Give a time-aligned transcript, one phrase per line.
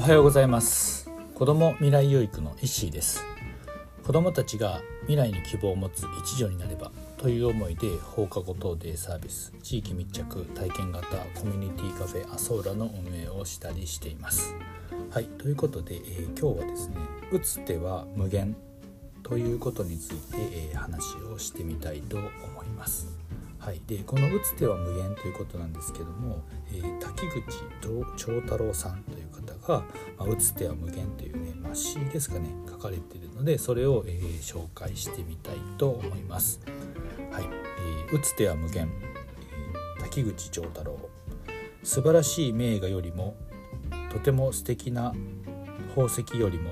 [0.00, 1.10] おはようございます。
[1.34, 3.22] 子ども未来養育の石井です。
[4.02, 14.54] 子どもたちが未来に希望を持つ一助になればという思いで放課後等デイサービス地域密着体験型コミュニティカフェアソーラの運営をしたりしています。
[15.10, 16.96] はいということで、えー、今日はですね
[17.30, 18.56] 打つ手は無限
[19.22, 22.24] ということについて、えー、話をしてみたいと思
[22.64, 23.19] います。
[23.60, 27.42] はい、でこの「打つ手は無限」ということなんですけども、えー、滝口
[28.16, 29.84] 長太郎さんという方が
[30.18, 36.60] 「まあ、打つ手は無限」というね、まあ、詩ですかね書かれているのでそれを、えー、紹介してみたいと思います。
[37.30, 37.44] はい。
[37.44, 38.90] えー、打つ手は無限、
[39.98, 40.98] えー、滝口長太郎。
[41.82, 43.36] 素晴らしい名画よりも
[44.10, 45.14] とても素敵な
[45.94, 46.70] 宝石よりも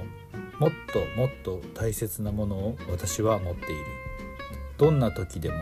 [0.58, 3.84] もっともっと大切なものを私は持っている。
[4.76, 5.56] どんな時でも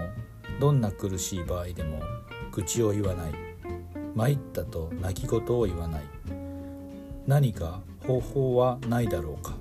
[0.61, 2.01] どんな苦しい場合でも
[2.53, 3.33] 愚痴を言わない。
[4.15, 6.03] 参ったと泣き言を言わない。
[7.27, 9.55] 何か方法はないだろうか。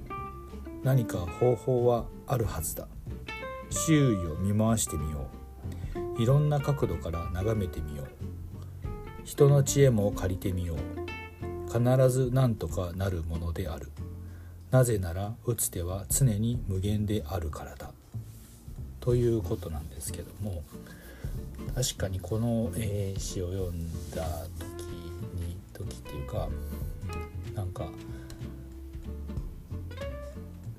[0.83, 2.87] 何か方法はあるはずだ。
[3.69, 5.27] 周囲を見回してみよ
[6.17, 6.21] う。
[6.21, 8.07] いろんな角度から眺めてみよう。
[9.25, 10.77] 人の知恵も借りてみよう。
[11.67, 13.91] 必ず何とかなるものである。
[14.71, 17.91] なぜなら打つ手は常に無限であるからだ。
[19.05, 20.63] ということなんですけども
[21.75, 22.71] 確かにこの、
[23.17, 24.25] 詩を読んだ
[24.57, 24.83] 時
[25.35, 26.49] に時っていうか
[27.53, 27.91] なんか行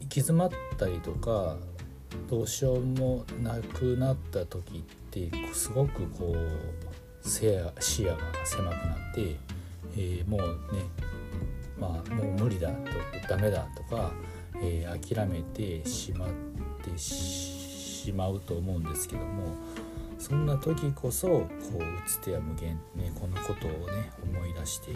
[0.00, 1.56] き詰まったりとか
[2.28, 7.72] どうしようもなくなった時ってすごくこう視野が
[8.44, 9.36] 狭くなって、
[9.96, 10.82] えー、もうね
[11.78, 12.90] まあもう無理だと
[13.28, 14.10] ダメだとか、
[14.60, 16.28] えー、諦めてしまっ
[16.82, 17.65] てし
[18.06, 19.56] しまうと思うんですけども
[20.18, 24.92] そんな時こそこう打つ手は無限ねこのことをね思い出して、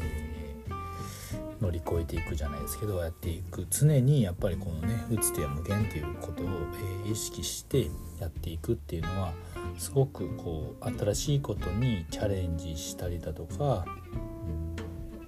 [0.00, 3.66] えー、乗り越えていくじゃないですけどやっていく。
[3.70, 7.88] 常にやっぱりこのね打つ手は無限っていうことを、えー、意識して
[8.20, 9.32] やっていくっていうのは
[9.76, 13.84] すごくこう新しいことにチャレンジしたりだとか、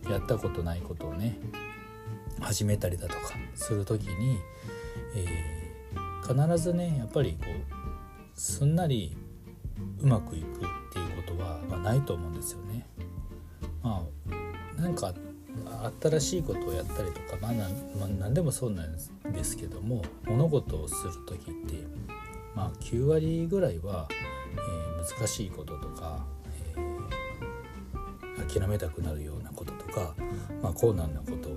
[0.04, 1.38] うん、やったことないことをね
[2.40, 3.20] 始めたりだとか
[3.54, 4.38] する時に、
[5.16, 5.55] えー
[6.26, 9.16] 必ずねやっぱりこうすんなり
[10.00, 10.48] うまくいくっ
[10.92, 12.86] ていうことは、まあ、ないと思うんですよね。
[13.82, 14.02] ま
[14.76, 15.14] あなんか
[16.02, 21.74] 新しいことをやったりとか、まあ何まあ、何でもそうなんですけども物事をする時って
[22.54, 26.26] まあ9割ぐらいは、えー、難しいこととか、
[26.76, 30.14] えー、諦めたくなるようなこととか、
[30.62, 31.50] まあ、困難なこと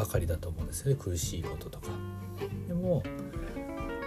[0.00, 1.88] ばかりだと思うんですよね苦しいこととか。
[2.66, 3.02] でも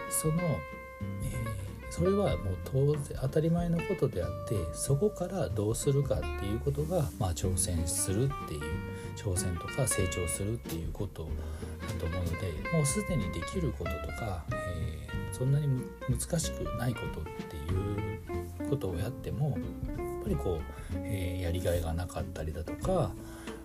[0.09, 8.61] その、えー、それはもう当然当たり前のことであってそこからどうするかっていうことが、まあ、挑戦するっていう
[9.15, 11.27] 挑戦とか成長するっていうこと
[11.87, 23.11] だと思うのでもうすでにできることとか、えー、そんなに難しくないことっていうことをやってもやっぱりこう、えー、やりがいがなかったりだとか、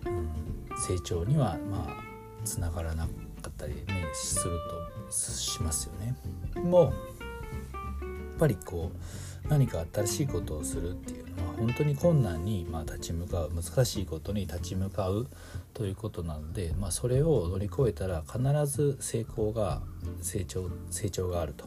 [0.05, 2.08] うん、成長にはまあ
[2.49, 3.11] つながらなか
[3.49, 4.59] ったりねする
[5.09, 6.17] としますよね。
[6.63, 6.93] もうやっ
[8.39, 8.91] ぱりこ
[9.45, 15.27] う何か新しいことをするっていうのは本当に困難にまあ立ち向かう難しいことに立ち向かう
[15.75, 19.83] ということなので、まあ、それを乗り越えたら必ず成功が
[20.23, 21.67] 成長成長があると。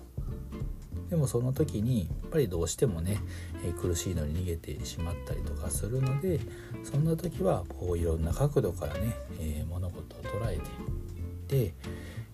[1.12, 3.18] でもその時にやっぱりどうしてもね、
[3.66, 6.40] え苦しいのに逃げてしまったりとかするので
[6.86, 9.91] そんな時はこういろんな角度からね、え、物
[11.52, 11.74] て、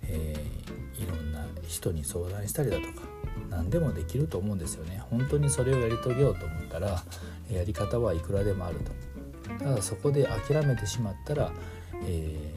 [0.03, 3.07] えー、いろんな人に相談したりだとか
[3.50, 5.01] 何でもできると思うんですよね。
[5.09, 7.03] 本当にそれをやり遂げようと思ったら
[7.51, 8.91] やり方はいくらでもあると。
[9.59, 11.51] ただそこで諦めてしまったら、
[12.03, 12.53] え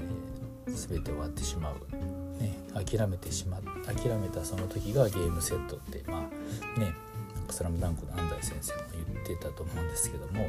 [0.66, 6.28] ー、全て終わってしまう、ね、諦めてしまっ諦めたその時がゲームセットってま
[6.76, 6.92] あね
[7.48, 8.80] 「スラムダンクの安西先生も
[9.14, 10.48] 言ってたと思うんですけども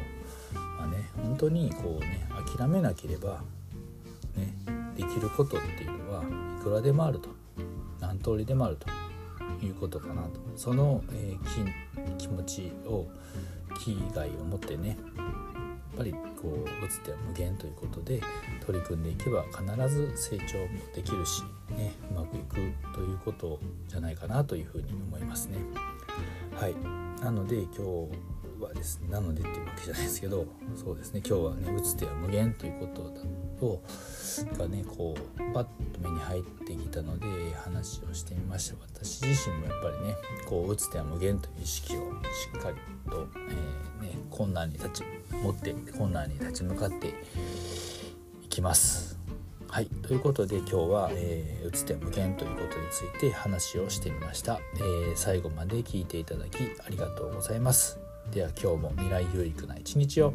[0.77, 3.41] まあね本当にこうね諦めなければ
[4.35, 4.53] ね
[5.13, 6.23] きることっていうのは
[6.59, 7.29] いくらでもあると。
[7.99, 8.87] 何通りでもあると。
[9.65, 10.39] いうことかなと。
[10.55, 13.07] その、えー、気持ちを
[13.79, 16.11] 気概を持ってねやっぱり
[16.41, 18.21] こう打つ手は無限ということで
[18.65, 21.43] 取り組んでいけば必ず成長もできるし、
[21.77, 22.55] ね、うまくいく
[22.93, 25.57] ということじゃないかなというふうに思いますね。
[26.55, 26.75] はい。
[27.23, 27.81] なので今日
[28.63, 31.21] はですねなのでっていうわけじゃないですけどそうですね。
[31.25, 33.21] 今日はね打つ手は無限ということだ
[33.61, 33.79] と
[34.57, 35.69] がねこうパッと
[36.01, 37.27] 目に入ってきたので
[37.63, 38.75] 話をしてみました。
[38.93, 40.15] 私自身もやっぱりね
[40.47, 42.03] こう打つ手は無限という意識をし
[42.57, 42.75] っかり
[43.09, 43.27] と、
[44.01, 47.09] えー、ね、困難に立ち持って困難に立ち向かって
[48.43, 49.19] いきます。
[49.67, 49.85] はい。
[49.85, 57.99] ということで今日は、えー、打つ手無限ということについて話をしてみました、えー、最後まで聞いていただきありがとうございます。
[58.31, 60.33] では今日も未来有益な一日を。